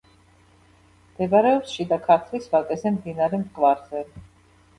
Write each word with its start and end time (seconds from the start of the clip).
მდებარეობს 1.09 1.73
შიდა 1.75 1.99
ქართლის 2.07 2.49
ვაკეზე, 2.55 2.93
მდინარე 2.97 3.43
მტკვარზე. 3.45 4.05